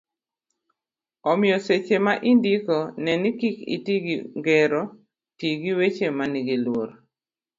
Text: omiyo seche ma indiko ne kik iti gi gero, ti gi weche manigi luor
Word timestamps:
omiyo 1.29 1.57
seche 1.67 1.95
ma 2.05 2.13
indiko 2.31 2.77
ne 3.03 3.13
kik 3.39 3.57
iti 3.75 3.95
gi 4.05 4.15
gero, 4.45 4.81
ti 5.37 5.47
gi 5.61 5.71
weche 5.79 6.07
manigi 6.17 6.57
luor 6.65 6.89